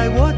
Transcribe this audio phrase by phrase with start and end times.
[0.00, 0.32] 在我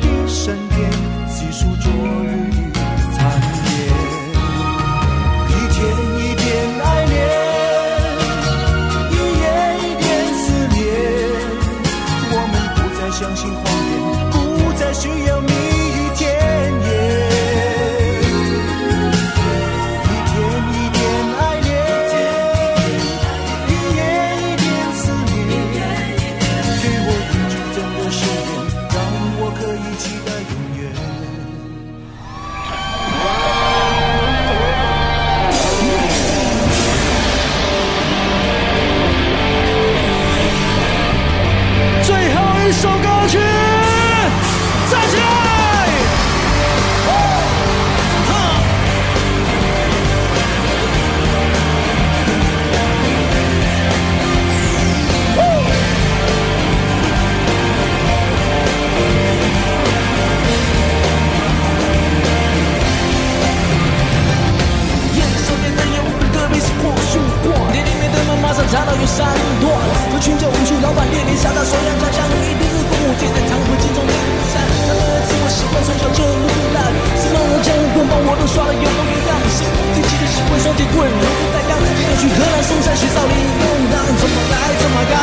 [69.33, 69.65] 查到有闪躲，
[70.13, 74.13] 有群叫无数老板列列下大手扬家乡，一定是父母借在常会集中点
[74.53, 79.65] 山，他们的自我习惯从小就腐烂，什么我江湖棍棒我都刷了有模有样，新
[79.97, 85.17] 自己的习惯双截棍，如不带钢，今天去河南嵩山学少林用当，怎么来怎么改，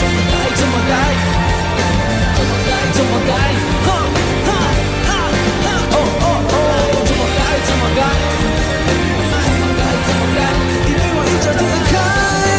[0.00, 0.92] 怎么改怎么改，
[2.32, 3.32] 怎么改怎么改，
[3.84, 3.88] 哈
[4.48, 4.50] 哈
[5.04, 6.56] 哈哈，哦哦哦，
[7.04, 8.00] 怎么改怎么改。
[9.42, 10.40] 怎么改怎么改，
[10.88, 12.51] 一对我一脚踢得开。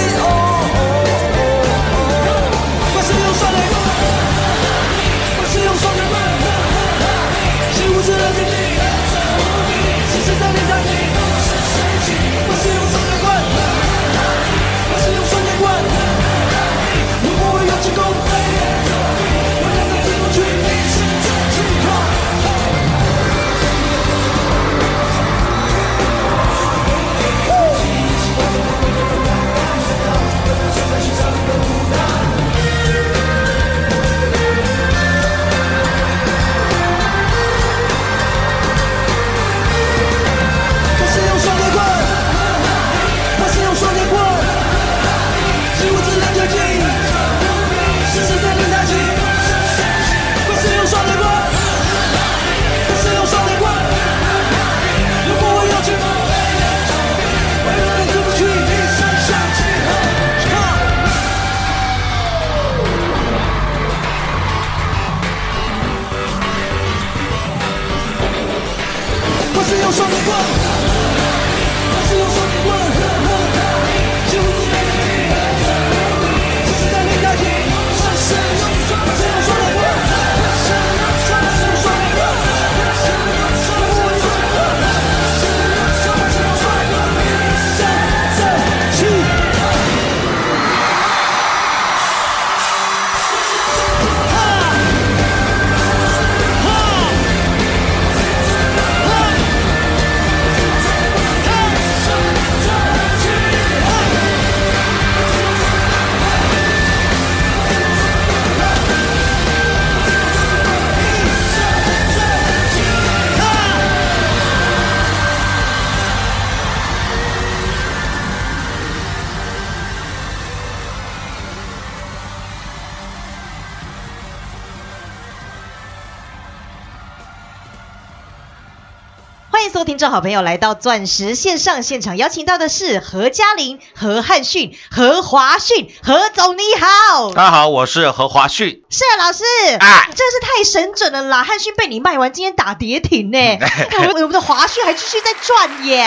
[129.94, 137.32] 听，众好朋友来到钻石线上现场，邀请到的是何嘉玲、何汉逊、何华逊，何总你好。
[137.34, 138.84] 大家好，我是何华旭。
[138.90, 139.44] 是啊，老师，
[139.80, 141.44] 啊你真的是太神准了啦！
[141.44, 143.60] 汉逊被你卖完，今天打跌停呢， 哎
[144.08, 146.04] 我们我们的华逊还继续在赚耶。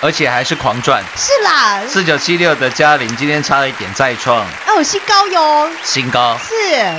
[0.00, 1.02] 而且还是狂赚。
[1.16, 6.54] 是啦，四九七六的嘉玲今天差了一点再创哦，新高哟，新高，是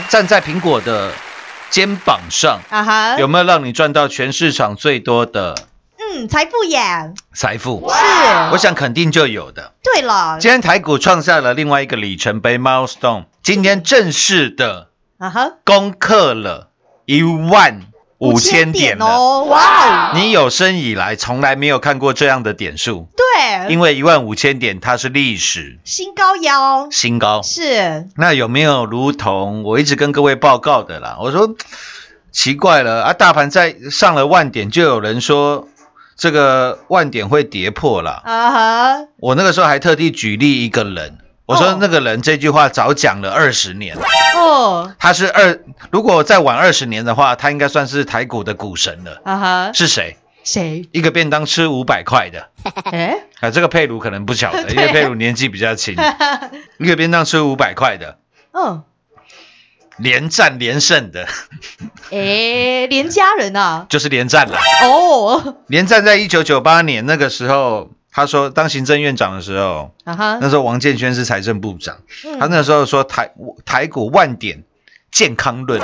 [0.09, 1.13] 站在苹果的
[1.69, 5.55] 肩膀上，啊哈，有没有让你赚到全市场最多的
[6.15, 7.95] 嗯，财富耶，财富，是，
[8.53, 9.73] 我想肯定就有的。
[9.83, 16.69] 对了，今天台股创下了另外一个里程碑 milestone，今天正式的啊哈，攻克了
[17.03, 17.81] 一万
[18.17, 19.05] 五千点了。
[19.05, 25.79] 哦，哇哦，你有生以来从来没有看过这样的点数，对，因为一万五千点它是历史。
[25.83, 26.87] 新高腰。
[26.91, 27.41] 新高。
[27.41, 31.17] 是，那有没有如同我一直跟各位报告的啦？
[31.19, 31.55] 我说
[32.31, 35.67] 奇怪了啊，大盘在上了万点，就有人说
[36.15, 38.21] 这个万点会跌破了。
[38.23, 43.97] 啊哈，我那个时候还特地举例一个人，我说哦那个人这句话早讲了二十年，
[44.37, 45.59] 哦，他是二，
[45.91, 49.21] 如果再晚二十年的话，他应该算是台股的股神了。
[49.23, 50.17] 啊哈，是谁？
[50.43, 50.87] 谁？
[50.91, 52.49] 一个便当吃五百块的
[52.91, 55.95] 哎，啊，这个佩鲁可能不晓得， 因对为佩鲁年纪比较轻。
[56.77, 58.17] 一个便当吃五百块的，
[58.53, 58.83] 嗯，
[59.97, 61.27] 连战连胜的，
[62.11, 64.59] 哎，连家人啊， 就是连战了。
[64.83, 72.39] 哦，连战在一九九八年那个时候，他说当行政院长的时候，啊哈，那时候王建轩是财政部长，嗯。
[72.39, 73.31] 他那时候说台
[73.65, 74.63] 台股万点
[75.11, 75.81] 健康论，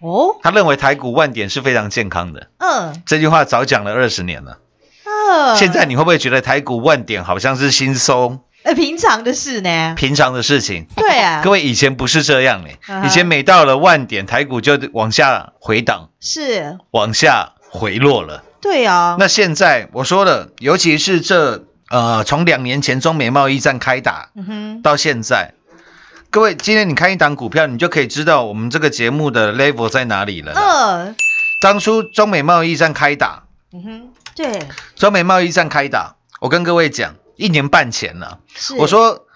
[0.00, 2.48] 哦，他认为台股万点是非常健康的。
[2.58, 4.58] 嗯，这句话早讲了二十年了，
[5.04, 9.94] 嗯，现在你会不会觉得台股万点好像是轻松呃平常的事呢？
[9.96, 10.86] 平常的事情？
[10.96, 18.44] 对啊， 各位以前不是这样嘞啊哈，以前每到了万点，台股就往下回档，是，往下回落了。
[18.60, 25.54] 对啊，那现在我说了，尤其是这呃，从两年前中美贸易战开打嗯哼，到现在，
[26.28, 30.60] 各位今天你看一档股票，你就可以知道我们这个节目的 level 在哪里了啦。
[30.62, 31.16] 嗯，
[31.62, 34.60] 当初中美贸易战开打，嗯哼，对，
[34.94, 39.26] 中美贸易战开打，我跟各位讲，一年半前了，是，我，说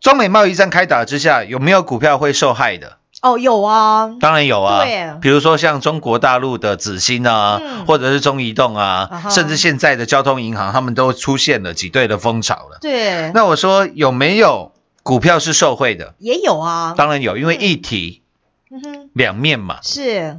[0.00, 2.98] 中美贸易战开打之下，有没有股票会受害的？
[3.22, 4.84] 哦，有啊，当然有啊。
[4.84, 7.86] 对，比如说像中国大陆的紫星啊，嗯。
[7.86, 12.78] 或者是中移动啊，啊甚至现在的交通银行，他们都出现了挤兑的风潮了。
[12.82, 14.72] 对，那我说有没有
[15.02, 16.14] 股票是受惠的？
[16.18, 18.22] 也有啊，当然有，因为一体
[18.70, 19.78] 嗯，两面嘛。
[19.82, 20.38] 是，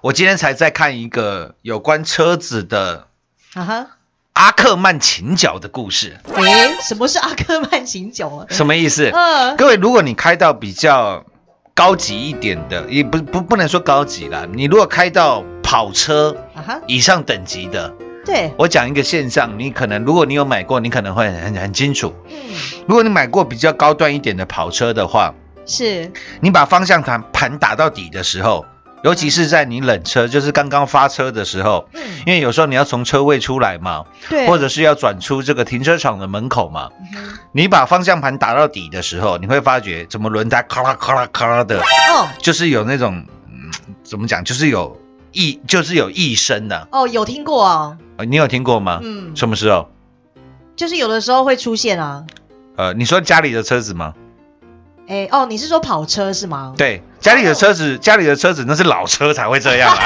[0.00, 3.08] 我今天才在看一个有关车子的
[3.54, 3.86] 啊哈，
[4.34, 8.46] 阿克曼琴角的故事，诶，什么是阿克曼琴角啊？
[8.50, 9.08] 什么意思？
[9.14, 11.24] 嗯，各位，如果你开到比较
[11.72, 17.94] 高级一点的，也不不不能说高级啦，你如果开到跑车啊哈，以上等级的，
[18.26, 22.12] 对，我讲一个现象，你可能如果你有买过，你可能会很很清楚。
[22.28, 22.34] 嗯，
[22.88, 25.32] 如果你买过比较高端一点的跑车的话，
[25.64, 26.10] 是，
[26.40, 28.66] 你把方向盘盘打到底的时候，
[29.04, 43.70] 尤其是在你冷车，就是刚刚发车的时候，嗯，因为有时候你要从车位出来嘛，对，或者是要转出这个停车场的门口嘛，嗯，你把方向盘打到底的时候，你会发觉怎么轮胎咔啦咔啦咔啦的，哦，就是有那种，嗯，
[44.02, 44.98] 怎么讲，就是有
[45.32, 49.00] 异，就是有异声的、哦，有听过啊，呃你有听过吗？
[49.02, 49.90] 嗯，什么时候？
[50.76, 52.24] 就是有的时候会出现啊，
[52.76, 54.14] 呃，你说家里的车子吗？
[55.06, 56.72] 哎，哦，你是说跑车是吗？
[56.76, 59.98] 对，家里的车子，家里的车子那是老车才会这样啊。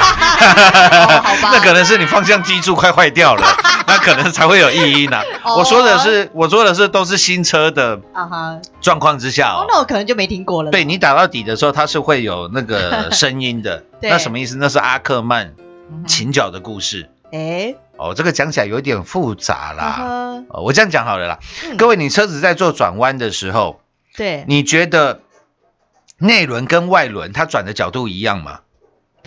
[0.91, 3.47] 哦好吧 那可能是你方向机柱快坏掉了，
[3.87, 5.23] 那可能才会有异音啊。
[5.43, 9.65] 哦我说的是，我说的是都是新车的啊哈，状况之下哦哦，。
[9.69, 10.71] 那我可能就没听过了。
[10.71, 13.83] 对你打到底的时候，它是会有那个声音的。
[14.01, 14.57] 那什么意思？
[14.57, 15.53] 那是阿克曼
[16.07, 18.13] 琴脚的故事哎，哦。
[18.15, 19.83] 这个讲起来有点复杂啊啦。
[19.91, 20.03] 哈，
[20.49, 21.39] 哦，我这样讲好了啦。
[21.63, 23.79] 嗯各位，你车子在做转弯的时候，
[24.19, 25.21] 对，你觉得
[26.17, 28.59] 内轮跟外轮它转的角度一样吗？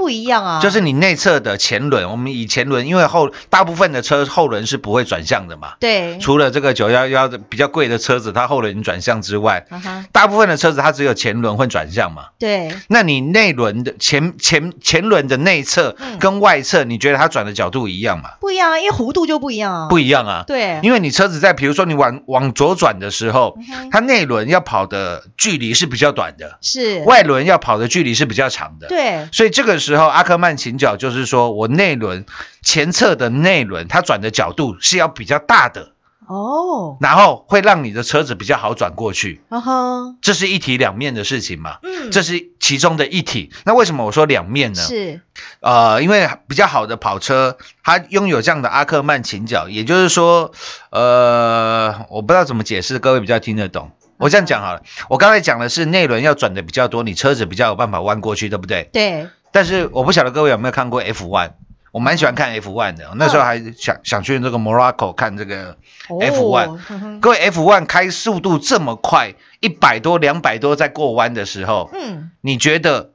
[0.02, 9.64] 不一样啊，就是你内侧的前轮，我们以前轮，因为后大部分的车后轮是不会转向的嘛，对，除了这个九幺幺的比较贵的车子，它后轮转向之外，
[10.10, 12.30] 大部分的车子它只有前轮会转向嘛。
[12.40, 16.18] 对，那你内轮的前前前轮的内侧嗯。
[16.18, 18.30] 跟外侧，你觉得它转的角度一样吗？
[18.40, 28.88] 不一样啊，因为弧度就不一样啊，不一样啊，对，因为你车子在比如说你往往左转的时候嗯，它内轮要跑的距离是比较短的，是，外轮要跑的距离是比较长的。
[28.88, 32.26] 对，所以这个时候，阿克曼琴脚就是说我内轮
[32.62, 35.92] 前侧的内轮，它转的角度是要比较大的，
[36.26, 39.40] 哦，然后会让你的车子比较好转过去。
[39.48, 43.50] 啊哈，这是一体两面的事情嘛，嗯，这是其中的一体。
[43.64, 44.82] 那为什么我说两面呢？
[44.82, 45.20] 是，
[45.60, 50.52] 呃，因为比较好的跑车，它拥有这样的阿克曼琴脚，也就是说，
[50.90, 53.90] 呃，我不知道怎么解释，各位比较听得懂。
[54.18, 58.88] 我这样讲好了，我刚才讲的是内轮要转的比较多，你车子比较有办法弯过去，对不对？
[58.92, 61.52] 对，但是我不晓得各位有没有看过 F one，
[61.92, 65.76] 我蛮喜欢看 F one 的，那时候还想想去这个 Morocco 看这个。
[66.08, 67.20] F1 哦哼哼。
[67.20, 73.12] 各位 F one 开速度这么快，一百多、两百多在过弯的时候，嗯，你觉得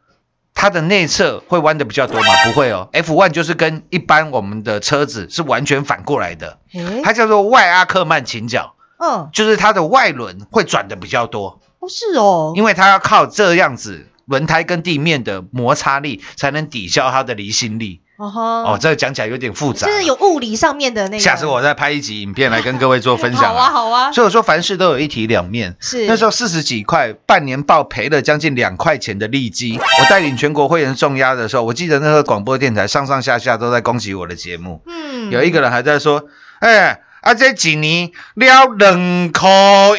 [0.53, 2.27] 它的内侧会弯的比较多吗？
[2.45, 18.01] 不会哦，F1 就是跟一般我们的车子是完全反过来的，诶，它叫做外阿克曼倾角，嗯，就是它的外轮会转的比较多，哦是哦，因为它要靠这样子轮胎跟地面的摩擦力才能抵消它的离心力。
[18.17, 21.19] 哦哈，哦，这个讲起来有点复杂就，是有物理上面的那个。
[21.19, 25.75] 下次我再拍一集影片来跟各位做分享好啊好啊，所以我说凡事都有一体两面。
[25.79, 29.77] 是那时候四十几块，半年报赔了将近两块钱的利基。
[29.77, 34.81] 我带领全国会员重压的时候，我记得那个广播电台上上下下都在恭喜我的节目。
[34.87, 36.25] 嗯有一个人还在说
[36.59, 39.47] ：“哎、啊这几年了两块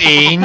[0.00, 0.42] 银，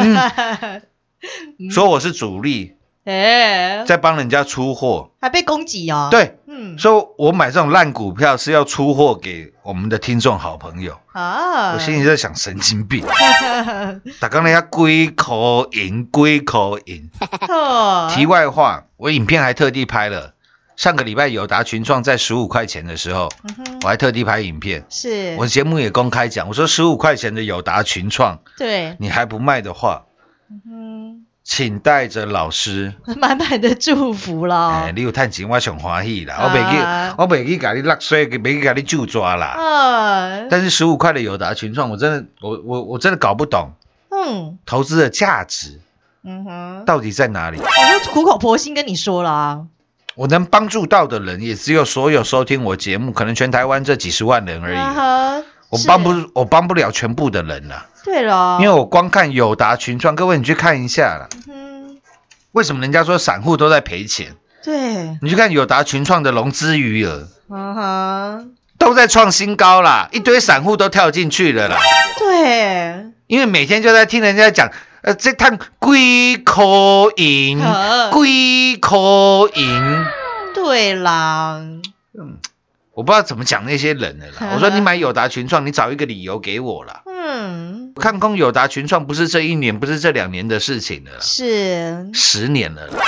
[1.71, 2.73] 说我是主力，
[3.05, 5.12] 哎，在帮人家出货。
[5.22, 10.98] 还被攻击哦。，对，嗯说我买这种烂股票是要出货给我们的听众好朋友。
[11.12, 13.05] 啊，我心里在想，神经病，
[14.19, 17.10] 打刚人家龟口银，龟口银。
[17.50, 20.33] 哦题外话，我影片还特地拍了。
[20.75, 24.86] 上个礼拜友达群创在十五块钱的时候，嗯我还特地拍影片。
[24.89, 30.05] 是，我节目也公开讲，我说十五块钱的友达群创，对，你还不卖的话，
[30.67, 32.93] 嗯，请带着老师。
[33.19, 34.93] 满满的祝福啦哎，。
[34.95, 36.35] 你有探钱，我上欢喜啦。
[36.39, 39.47] 我啊袂去，我袂去甲你落水，袂去甲你就抓啦。
[39.47, 43.73] 啊，但是十五块的友达群创，我真的，我我我真的搞不懂
[44.09, 45.81] 嗯投资的价值
[46.23, 47.59] 嗯哼，到底在哪里。
[47.59, 49.62] 我就苦口婆心跟你说啦啊，
[50.15, 55.43] 我能帮助到的人，也只有所有收听我节目，可能全台湾这几十万人而已。
[55.74, 61.30] 我帮不，我帮不了全部的人了，对了，因为我光看友达群创，各位你去看一下了。
[61.48, 61.98] 嗯，
[62.51, 64.36] 为什么人家说散户都在赔钱？
[64.63, 67.27] 对，你去看友达群创的融资余额。
[67.50, 68.46] 啊哈，
[68.77, 71.77] 都在创新高啦，一堆散户都跳进去了啦，
[72.20, 74.70] 对，因为每天就在听人家讲，
[75.01, 80.06] 呃，这趟龟口银，啊 龟口银。
[80.53, 81.60] 对啦，
[82.95, 84.53] 我不知道怎么讲那些人了啦。
[84.53, 87.01] 我说你买友达群创，你找一个理由给我啦。
[87.05, 93.00] 嗯，看空友达群创不是这一年，不是这两年的事情了，是，十年了啦。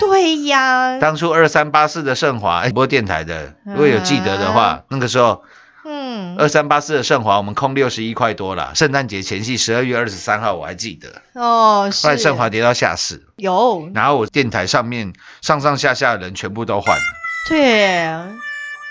[0.00, 5.44] 对呀，当初二三八四的盛华，哎，播电台的，如果有记得的话，那个时候
[5.84, 8.72] 嗯，二三八四的盛华，我们空六十一块多啦。
[8.74, 11.20] 圣诞节前夕，十二月二十三号，我还记得。
[11.34, 17.04] 哦，是后来盛华跌到下市，有，然后我电台上面上上下下的人全部都换了，
[17.50, 18.08] 对，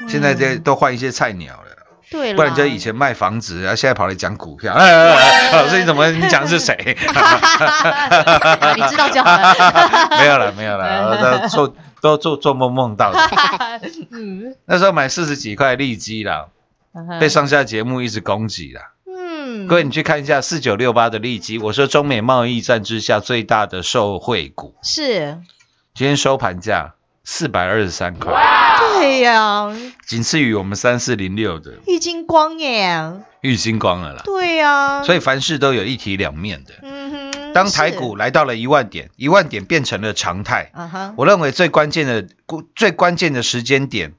[0.07, 1.69] 现在这嗯都换一些菜鸟了。
[2.11, 4.71] 对，不然就以前卖房子，然后现在跑来讲股票。
[4.73, 6.75] 哎哎哎哎老师，你怎么你讲是谁？
[6.85, 6.93] 你
[8.83, 9.55] 知道就好了。
[10.19, 13.19] 没有了，没有了，都做都做做梦梦到的。
[14.11, 16.49] 嗯，那时候买四十几块利基啦，
[17.19, 18.91] 被上下节目一直攻击啦。
[19.07, 25.39] 嗯，各位，你去看一下四九六八的利基，我说中美贸易战之下最大的受惠股，是，
[25.95, 26.93] 今天收盘价
[27.25, 28.33] 四百二十三块，
[28.99, 29.71] 对呀，
[30.05, 31.75] 仅次于我们三四零六的。
[31.87, 34.21] 郁金光耶，玉金光了啦。
[34.25, 36.73] 对呀，以，所以凡事都有一体两面的。
[36.81, 42.27] 嗯哼，当台股来到了一万点，一万点变成了常态，啊哈，我认为最关键的
[42.75, 44.15] 最关键的时间点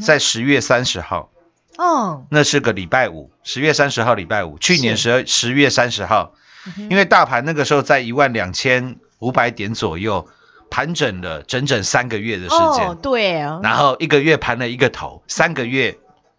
[0.00, 1.28] 在十月三十号，
[1.76, 6.32] 哦，那是个礼拜五，十月三十号礼拜五，去年十十月三十号，
[6.78, 10.26] 嗯因为大盘那个时候在一万两千五百点左右
[10.70, 15.98] 盘整了整整三个月的时哦，间，对啊，然后一个月盘了一个头，三个月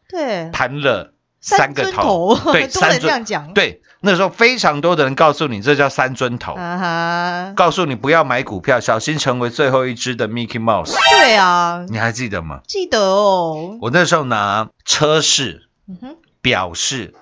[0.09, 6.55] 对，盘了三个尊头，头，对， 三这样讲，，对，那时候非常多的人告诉你这叫三尊头，
[7.55, 12.61] 告诉你不要买股票，小心成为最后一只的 Mickey Mouse，对啊，你还记得吗？
[12.67, 17.13] 记得哦，我那时候拿车市嗯哼，表示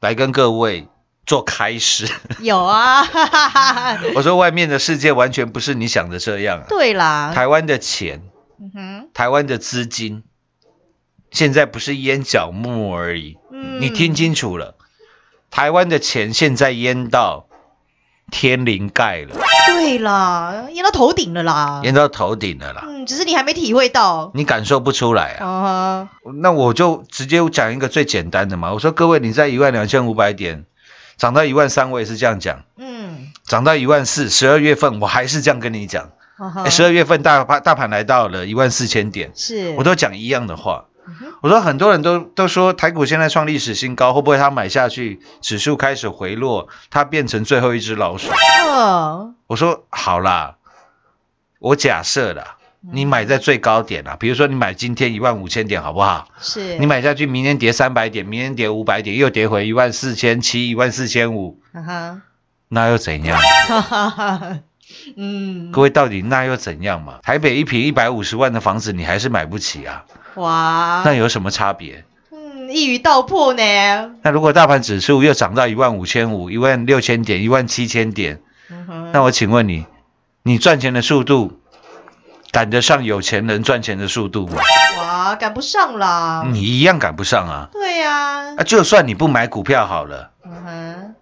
[0.00, 0.88] 来跟各位
[1.26, 2.08] 做开始，
[2.40, 3.06] 有啊，
[4.14, 8.22] 我说外面的世界完全不是你想的这样啊，对啦，台湾的钱，
[8.60, 10.22] 嗯哼，台湾的资金，
[11.30, 13.80] 现在不是淹脚木而已，嗯。
[13.80, 14.76] 你听清楚了，
[15.50, 17.46] 台湾的钱现在淹到
[18.30, 25.46] 天灵盖了，对啦，淹到头顶了啦，淹到头顶了啦，嗯，只是你还没体会到，你感受不出来啊。
[25.46, 30.66] 啊哈，那我就直接讲一个最简单的嘛，我说各位你在一万两千五百点
[31.16, 36.10] 涨到一万三，我也是这样讲，嗯，涨到一万四，十二月份我还是这样跟你讲，
[36.70, 40.86] 十二月份大盘大盘来到了一万四千点，是，我都讲一样的话。
[41.06, 41.32] 嗯。
[41.42, 48.30] 我说很多人都都说台股现在创历史新高，会不会它买下去，指数开始回落，它变成最后一只老鼠？
[48.74, 50.56] 嗯，我说好啦，
[51.58, 52.56] 我假设啦，
[52.92, 56.28] 你买在最高点啦，比如说你买今天一万五千点好不好？
[56.40, 62.22] 是，你买下去，明天跌三百点，明天跌五百点，又跌回一万四千七、一万四千五，啊哈，
[62.68, 63.38] 那又怎样？
[63.40, 64.58] 哈哈哈，
[65.16, 67.20] 嗯，各位到底那又怎样嘛？
[67.22, 70.04] 台北一平一百五十万的房子你还是买不起啊？
[70.34, 72.04] 哇，那有什么差别？
[72.30, 73.62] 嗯，一语道破呢。
[74.22, 79.86] 那如果大盘指数又涨到一万五千五、一万六千点、一万七千点，嗯那我请问你，
[80.42, 81.60] 你赚钱的速度
[82.54, 84.62] 赶得上有钱人赚钱的速度吗？
[84.98, 86.44] 哇，赶不上啦。
[86.52, 87.68] 你一样赶不上啊！
[87.72, 91.14] 对呀、啊，就算你不买股票好了，嗯哼，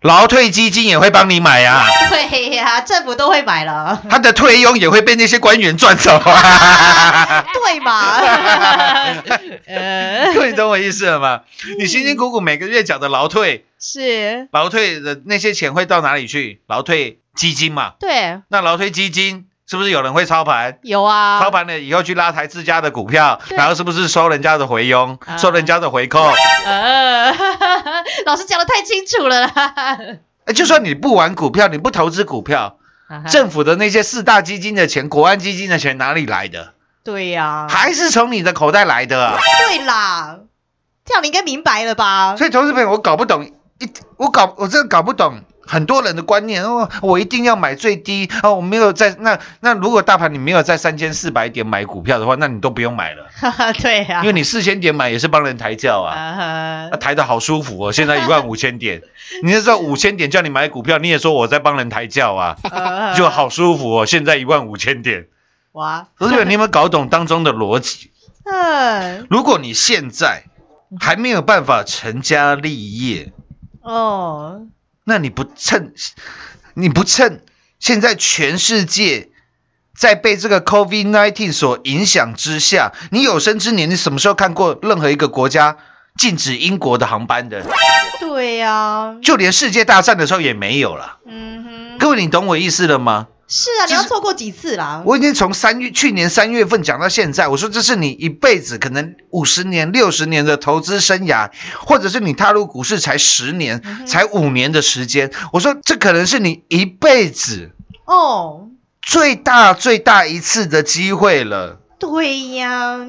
[0.00, 7.44] 劳退基金也会帮你买啊，对呀、政府都会买了，他的退佣也会被那些官员赚走啊。
[7.52, 8.16] 对嘛？
[9.68, 11.42] 呃，你懂我意思了吗？
[11.78, 16.62] 你辛辛苦苦每个月缴的劳退，是，劳退的那些钱会到哪里去？
[16.66, 17.92] 劳退基金嘛。
[18.00, 20.78] 对，那劳退基金是不是有人会操盘？
[20.82, 26.30] 有啊，操盘了以后去拉抬自家的股票，然后是不是收人家的回佣，啊收人家的回扣？
[26.66, 27.32] 呃，
[28.26, 29.50] 老师讲的太清楚了啦。
[30.44, 32.76] 哎就算你不玩股票，你不投资股票，
[33.30, 36.74] 政府的那些四大基金的钱、国安基金的钱哪里来的？
[37.02, 39.38] 对呀、还是从你的口袋来的啊！
[39.66, 40.40] 对啦，
[41.06, 42.36] 这样你应该明白了吧？
[42.36, 43.46] 所以，投资朋友，我搞不懂，
[43.78, 53.26] 一我搞我真的搞不懂很多人的观念哦，我一定要买最低哦，我没有在那那如果大盘你没有在三千四百点买股票的话，那你都不用买了，
[53.80, 56.12] 对呀、因为你四千点买也是帮人抬轿啊。
[56.92, 57.92] 啊抬的好舒服哦！
[57.92, 59.02] 现在一万五千点，
[59.42, 64.06] 你那时候五千点叫你买股票，你也说我在帮人抬轿啊，呃就好舒服哦。
[64.06, 65.26] 现在一万五千点，
[65.72, 68.10] 哇，投资者，你有没有搞懂当中的逻辑？
[68.44, 70.44] 嗯，如果你现在
[71.00, 73.32] 还没有办法成家立业，
[73.82, 74.62] 哦，
[75.04, 75.94] 那你不趁，
[76.74, 77.42] 你不趁
[77.78, 79.30] 现在全世界
[79.96, 85.76] 在被这个 COVID-19 所影响之下，你有生之年你什么时候看过任何一个国家
[86.16, 87.66] 禁止英国的航班的？
[88.20, 91.18] 对呀、就连世界大战的时候也没有了。
[91.26, 93.26] 嗯哼，各位，你懂我意思了吗？
[93.54, 95.02] 是啊，你要错过几次啦？
[95.04, 105.30] 我已经从三月去年三月份讲到现在，我说这是你一辈子可能五十年、六十年的投资生涯，或者是你踏入股市才十年、才五年的时间。
[105.52, 107.72] 我说这可能是你一辈子
[108.06, 108.68] 哦，
[109.02, 113.06] 最大最大一次的机会了，对呀，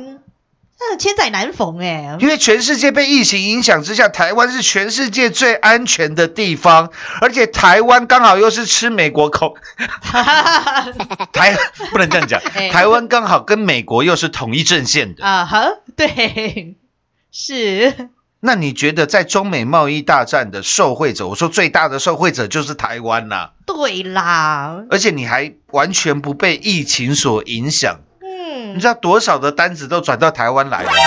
[0.89, 6.91] 那千载难逢哎，因为全世界被疫情影响之下，台湾是全世界最安全的地方，
[7.21, 9.55] 而且台湾刚好又是吃美国口，
[11.31, 11.57] 台
[11.91, 12.69] 不能这样讲， 哎。
[12.69, 15.25] 台湾刚好跟美国又是统一阵线的。
[15.25, 15.63] 啊哈，
[15.95, 16.75] 对，
[17.31, 28.01] 是，那你觉得在中美贸易大战的受惠者，我说最大的受惠者就是台湾啦、对啦，而且你还完全不被疫情所影响，
[28.73, 30.97] 嗯你知道多少的单子都转到台湾来了吗？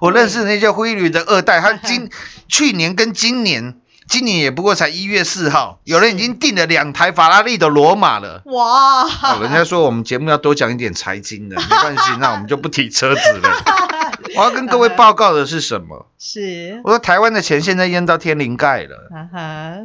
[0.00, 2.10] 我认识那些汇率的二代，他今
[2.48, 3.76] 去年跟今年，
[4.08, 8.42] 今年也不过才一月四号，有人已经订了两台法拉利的罗马了。
[8.46, 13.50] 哇，哦人家说我们节目要多讲一点财经的， 没关系，那我们就不提车子了。
[14.36, 16.06] 我要跟各位报告的是什么？
[16.18, 19.08] 是，我说台湾的钱现在淹到天灵盖了。
[19.14, 19.76] 啊哈，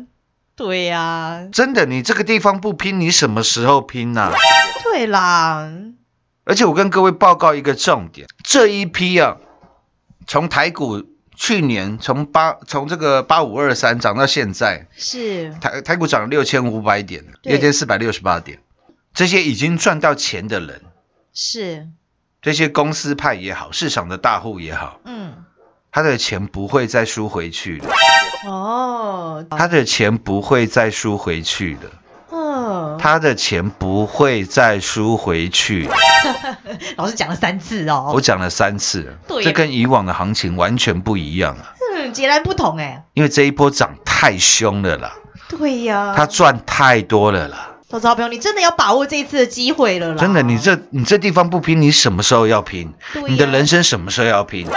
[0.55, 4.33] 对呀，真的，你这个地方不拼，你什么时候拼呐、
[4.83, 5.69] 对啦，
[6.49, 9.37] 而且我跟各位报告一个重点，这一批啊，
[10.25, 17.53] 从台股去年从八从这个八五二三涨到现在，是，台台股涨了六千五百点，对。
[17.53, 18.63] 六千四百六十八点，
[19.13, 20.81] 这些已经赚到钱的人，
[21.35, 21.87] 是，
[22.41, 25.45] 这些公司派也好，市场的大户也好，嗯，
[25.91, 27.87] 他的钱不会再输回去的，
[28.47, 32.08] 哦，他的钱不会再输回去的，嗯，
[32.99, 35.89] 他的钱不会再输回去。
[36.97, 41.73] 老师讲了三次哦，我讲了三次了，对这跟以往的行情完全不一样啊！
[41.95, 45.13] 嗯，截然不同哎，因为这一波涨太凶了啦，
[45.47, 47.77] 对呀，他赚太多了啦。
[47.89, 52.93] 投资好朋友，你真的要把握这一次的机会了啦，真的，你这你这地方不拼，你什么时候要拼？
[53.13, 54.67] 对呀你的人生什么时候要拼？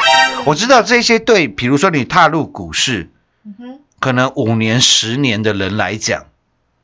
[0.46, 3.10] 我知道这些对，比如说你踏入股市，
[3.44, 6.24] 嗯哼，可能五年、十年的人来讲，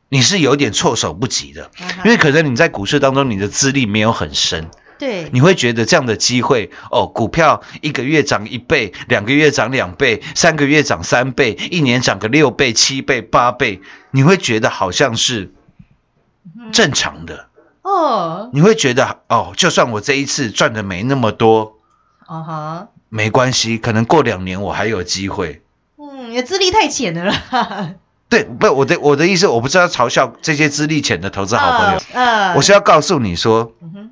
[0.08, 1.70] 你是有点措手不及的，
[2.04, 15.52] 因为可能你在股市当中你的资历没有很深，对，你会觉得这样的机会哦，股票一个月涨一倍，两个月涨两倍，三个月涨三倍，一年涨个六倍、七倍、八倍，你会觉得好像是
[16.72, 17.48] 正常的。
[17.82, 21.78] 哦，你会觉得哦，就算我这一次赚的没那么多，
[22.26, 25.62] 哦哈，没关系，可能过两年我还有机会。
[25.96, 27.94] 嗯，你的资历太浅了啦，
[28.28, 34.10] 对，不，我的我的意思，我不是要嘲笑这些资历浅的投资好朋友，嗯，我是要告诉你说，嗯哼，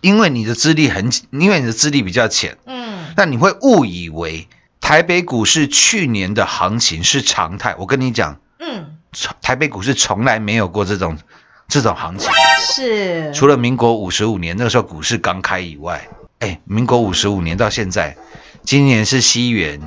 [0.00, 4.48] 因为你的资历很，因为你的资历比较浅，嗯，那你会误以为
[4.80, 7.76] 台北股市去年的行情是常态。
[7.78, 11.16] 我跟你讲，嗯，从台北股市从来没有过这种
[11.68, 16.08] 这种行情，是，除了民国五十五年那个时候股市刚开以外，
[16.40, 18.16] 哎，民国五十五年到现在，
[18.64, 19.80] 今年是西元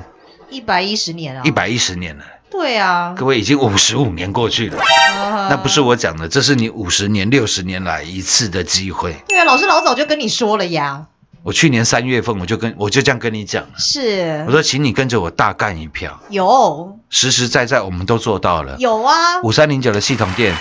[0.48, 2.24] 一百一十年啊，一，百一十年了，
[2.56, 4.78] 对啊，各位已经五十五年过去了，
[5.16, 9.16] 那那不是，我讲的，这是你五十年、六十年来一次的机会。
[9.26, 11.06] 对啊，老师老早就跟你说了呀，
[11.42, 14.44] 我去年三月份我就跟我就这样跟你讲了，是。
[14.46, 16.96] 我，说请你跟着我大干一票，有。
[17.10, 18.76] 实实在在我们都做到了。
[18.78, 20.54] 有啊，五三零九的系统店，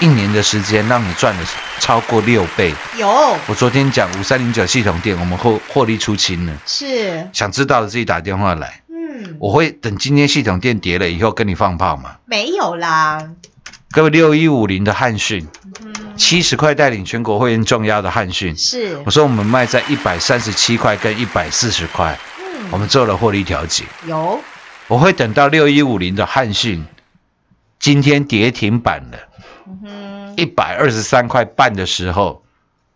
[0.00, 1.42] 一年的时间让你赚了
[1.80, 2.74] 超过六倍。
[2.98, 3.08] 有。
[3.46, 6.52] 我昨天讲五三零九系统店，我们获获利出清了。
[6.66, 8.82] 是，想知道的自己打电话来，
[9.18, 12.16] 嗯，我会等今天系统店跌了以后跟你放炮嘛。
[12.26, 13.30] 没有啦，
[13.90, 15.46] 各位六一五零的汉讯，
[15.84, 23.84] 嗯，七十块带领全国会员重压的汉讯，是我，说我们卖在一百三十七块跟一百四十块，嗯，我们做了获利调节。
[24.06, 24.40] 有，
[24.86, 26.84] 我会等到六一五零的汉讯
[27.80, 29.18] 今天跌停板了，
[29.66, 32.42] 嗯哼，一百二十三块半的时候，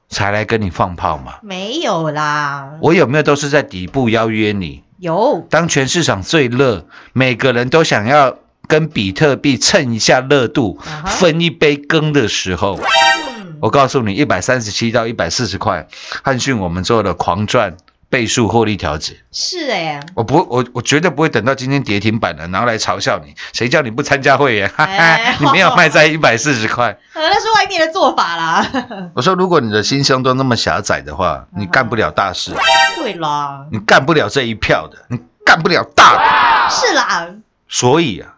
[0.09, 1.37] 才来跟你放炮嘛。
[1.43, 4.85] 没有啦，我有没有都是在底部邀约你？
[5.03, 8.39] 有，当全市场最热，每个人都想要
[8.69, 15.89] 跟比特币蹭一下热度分一杯羹的时候，嗯，我告诉你，一百三十七到一百四十块，
[16.23, 17.77] 汉讯我们做了狂赚
[18.13, 19.17] 倍数获利调节。
[19.33, 23.35] 是哎，我不，我我绝对不会等到今天跌停板了，然后来嘲笑你。
[23.55, 24.69] 谁叫你不参加会员？
[24.69, 26.99] 哈哎哈， 你没有卖在一百四十块。
[27.15, 28.67] 呃，那是外面的做法啦，
[29.17, 32.53] 我说，如果你的心胸都那么狭窄的话，嗯你干不了大事，
[32.97, 36.71] 对啦，你干不了这一票的，你干不了大的。
[36.71, 37.29] 是啦，
[37.67, 38.35] 所以啊，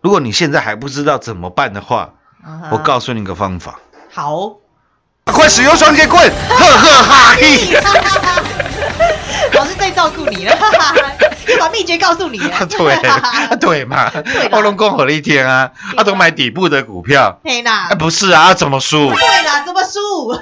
[0.00, 3.78] 如果你现在还不知道怎么办的话，嗯我告诉你个方法，
[4.12, 4.56] 好，
[5.26, 8.51] 快使用双节棍，呵呵哈嘿。
[10.02, 10.56] 老师在照顾你了，
[11.46, 12.66] 就 把秘诀告诉你了。
[12.66, 12.96] 对，
[13.58, 14.10] 对嘛
[14.50, 17.88] 我拢讲好你一天啊，啊都买底部的股票，嘿啦。
[17.90, 19.10] 啊，不是啊，啊怎么输？
[19.10, 20.32] 对啦，怎么输？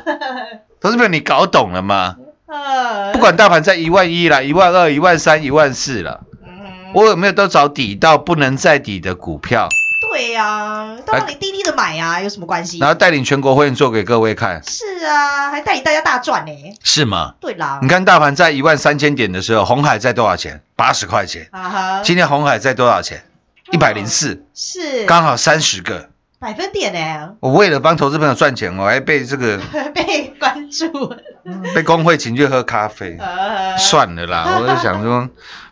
[0.81, 2.16] 投资朋友，你搞懂了吗？
[2.46, 3.12] 呃。
[3.12, 6.92] 不管大盘在一万一啦、一万二、一万三、一万四了，嗯。
[6.94, 9.68] 我有没有都找底到不能再底的股票，
[10.21, 12.89] 对呀，都让你低低的买啊，有什么关系然？
[12.89, 16.53] 后带领全国会员做给各位看，是啊，还带领大家大赚呢。
[16.85, 17.37] 是吗？
[17.41, 20.63] 对啦你，看大盘在一万三千点的时候，红海在多少钱？
[20.77, 21.49] 八十块钱。
[21.53, 23.25] 啊哈，今天红海在多少钱？
[23.73, 26.11] 一百零四，是刚好三十个。
[26.39, 29.59] 百分点呢，我为了帮投资朋友赚钱，我还被这个
[29.95, 31.15] 被关注。
[31.75, 33.17] 被工会请去喝咖啡。
[33.19, 35.29] 呃，算了啦，我就想说，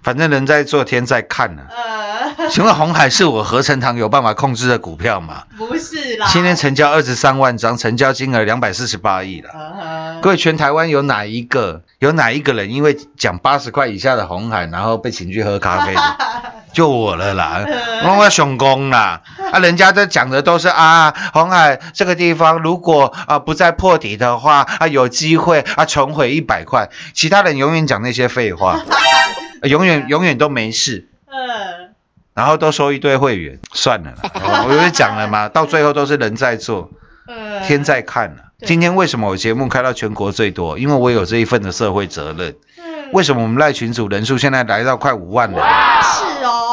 [0.08, 5.42] 反正人在做天在看呢、呃，请问红海是我合成堂有办法控制的股票吗？
[5.58, 6.26] 不是啦。
[6.32, 9.50] 今天成交二十三万张，成交金额两百四十八亿了。
[9.52, 16.00] 呃各位，全台湾有哪一个有哪一个人因为讲八十块以下的红海，然后被请去喝咖啡的？
[16.72, 17.66] 就我了啦，
[18.02, 19.20] 我要熊功啦！
[19.52, 26.88] 啊，人家在讲的都是啊，红海这个地方如果啊不再破底的话，啊有机会啊重回一百块。
[27.12, 28.80] 其他人永远讲那些废话，啊
[29.62, 31.08] 永远永远都没事。
[31.26, 31.90] 嗯，
[32.34, 34.30] 然后都收一堆会员，算了啦，
[34.64, 36.90] 我我就讲了嘛，到最后都是人在做，
[37.26, 40.78] 呃天在看今天为什么我节目开到全国最多？
[40.78, 42.56] 因为我有这一份的社会责任。
[42.78, 45.58] 嗯为什么我们赖群组人数现在来到快五万人？
[45.58, 46.67] 是哦，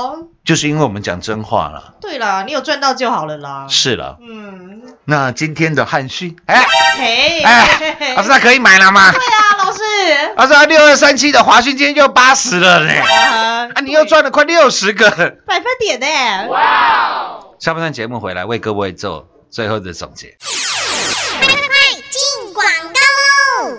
[0.46, 1.96] 就是因为我们讲真话了。
[2.00, 3.66] 对啦，你有赚到就好了啦。
[3.68, 6.64] 是了，嗯，那今天的汉讯，哎
[6.98, 9.12] 嘿，哎，老师那可以买了吗？
[9.12, 9.80] 对啊，老师，
[10.38, 15.10] 老师，啊六二三七的华讯今天就八十了呢，啊啊，你又赚了快六十个。
[15.10, 16.06] 百分点呢？
[17.60, 20.38] 下半段节目回来为各位做最后的总结。
[22.12, 23.78] 进广告喽！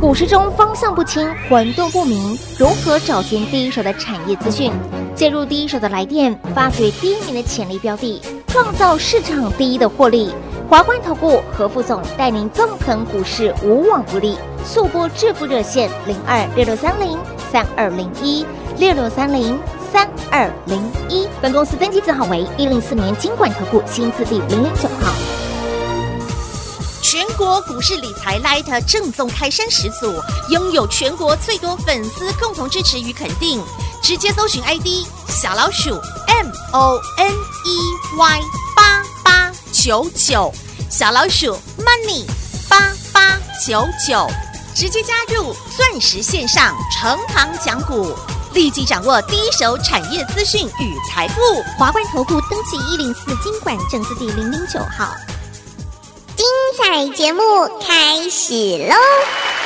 [0.00, 4.72] 股市中方向不清、混沌不明，如何找寻第一手的产业资讯？
[5.20, 10.34] 介入第一手的来电，发掘第一名的潜力标的，创造市场第一的获利。
[10.66, 14.38] 华冠投顾何副总带领纵横股市，无往不利。
[14.64, 17.18] 速播致富热线零二六六三零
[17.52, 18.46] 三二零一
[18.78, 19.58] 六六三零
[19.92, 21.28] 三二零一。
[21.42, 25.12] 本公司登记字号为一零四年经管投顾新字第零零九号。
[27.02, 30.14] 全国股市理财 Light 正宗开山始祖，
[30.50, 33.60] 拥有全国最多粉丝共同支持与肯定。
[34.02, 35.90] 直接搜寻 ID 小老鼠
[36.26, 38.40] M O N E Y
[38.74, 40.52] 八八九九，
[40.90, 42.26] 小老鼠 Money
[42.68, 44.26] 八八九九，
[44.74, 48.14] 直接加入钻石线上成行讲股，
[48.52, 51.40] 立即掌握第一手产业资讯与财富。
[51.78, 55.14] 华冠投顾登记一零四经管证字第零零九号。
[56.36, 56.46] 精
[56.78, 57.42] 彩节目
[57.86, 59.59] 开始喽！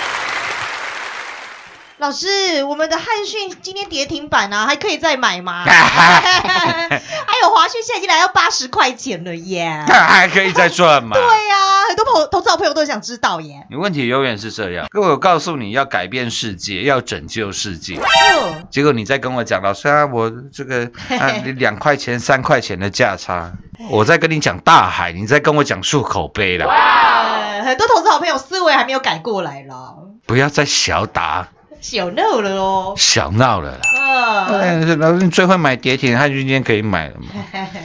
[2.05, 5.65] 老师，我们的汉讯今天跌停板啊，还可以再买吗？
[5.65, 9.83] 还有华讯现在已经来到八十块钱了耶。
[9.89, 11.15] 那还可以再赚嘛？
[11.15, 11.57] 对呀、
[11.89, 13.67] 很多朋友投资好朋友都想知道耶。
[13.71, 23.55] 你问题永远是这样，各位，我告诉你要改变世界，要拯救世界，嗯，结果你再跟我讲，老师啊，我这个啊 两块钱、三块钱的价差，
[23.89, 29.95] 我在跟你讲大海，你在跟我讲漱口杯了，哇，很多投资好朋友思维还没有改过来啦，
[30.27, 31.49] 不要再小打
[31.85, 32.95] 小闹了哦。
[32.97, 34.49] 小闹了啦。
[34.49, 37.27] 嗯，哎，老师，你最会买跌停，汉军今天可以买了嘛？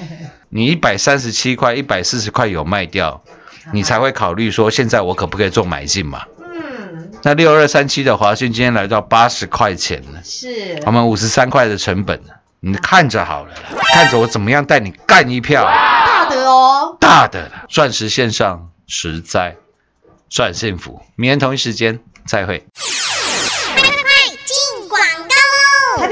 [0.47, 3.21] 你一百三十七块、一百四十块有卖掉，
[3.73, 6.23] 你才会考虑说，现在我可不可以做买进嘛？
[6.39, 12.21] 嗯，那六二三七的华讯今天来到八十块钱了，是我们五十三块的成本，
[12.61, 16.95] 你看着好了啦，看着我怎么样带你干一票大的哦。
[17.01, 19.57] 大的了钻石线上实在
[20.29, 21.01] 赚幸福。
[21.17, 22.65] 明天同一时间再会。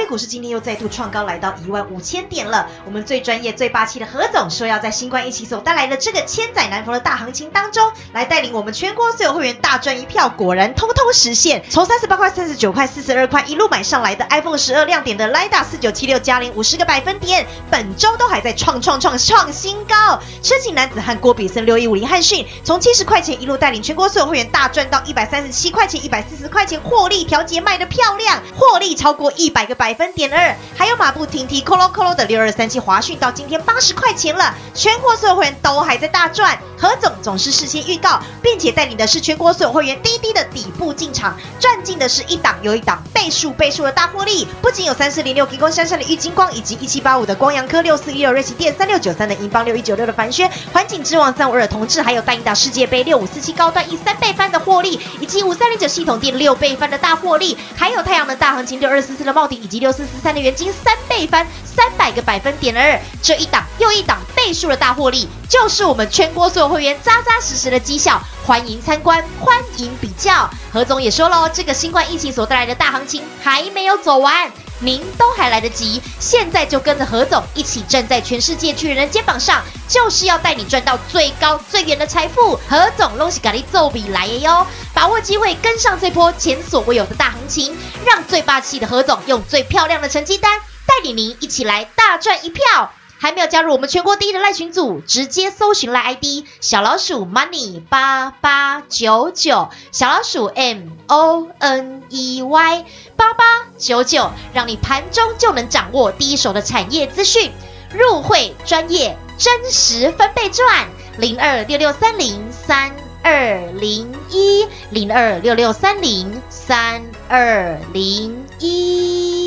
[0.07, 2.67] 股市今天又再度创高，来到一万五千点了。
[2.85, 10.29] 我们最专业、最霸气的何总说，要在新冠疫情所带来的这个千载难逢的大行情当中，来带领我们全国所有会员大赚一票。
[10.29, 11.63] 果然，通通实现。
[11.69, 20.19] 从三十八块、三十九块、四十二块一路买上来的 iPhone 十二亮点的 Lida 四九七六加零五十个百分点，本周都还在创创创创新高。
[20.41, 30.55] 痴情男子汉郭比森六一五零汉讯，从七十块钱一路带领全国所有会员大赚到一百三十七块钱、一百四十块钱，获利调节卖的漂亮，获利超过一百个百分点二。
[30.77, 36.57] 还有马不停蹄、扣喽扣喽的六二三七华讯，到今天八十块钱了，全国所有会员都还在大赚。
[36.79, 44.47] 何总总是事先预告，并且带领的是全国所有会员滴滴的底部进场，赚进的是一档又一档倍数倍数的大获利。
[44.61, 68.21] 不仅有三四零六提供山上的玉金光，以及一七八五的光阳科、六四一六瑞奇电、三六九三的银邦、六一九六的凡轩、环境之王三五二的同志，还有大英达世界杯六五四七高端以三倍翻的获利，以及五三零九系统店六倍翻的大获利，还有太阳能大行情六二四四的茂迪以及六六四四三的元金三倍翻三百个百分点二，这一档又一档倍数的大获利，就是我们全国所有会员扎扎实实的绩效。
[68.45, 70.49] 欢迎参观，欢迎比较。
[70.73, 74.51] 何总也说喽，这个新冠疫情所带来的大行情还没有走完。
[74.79, 82.59] 您都还来得及，现在就跟着何总一起站在全世界巨人的肩膀上，就是要带你赚到最高最远的财富。
[82.69, 84.65] 何总恭喜咖喱奏比来耶哟！
[84.93, 92.91] 把握机会，跟上这波前所未有的大行情，让最霸气的何总用最漂亮的成绩单带领您一起来大赚一票。
[93.19, 103.43] 还没有加入我们全国第一的赖群组，直接搜寻赖 ID 小老鼠 money 八八九九，小老鼠 M O N E Y 八八
[103.77, 107.51] 九九，让你盘中就能掌握第一手的产业资讯，
[107.91, 112.91] 入会专业，真实分倍赚，零二六六三零三
[113.23, 119.46] 二零一零二六六三零三二零一。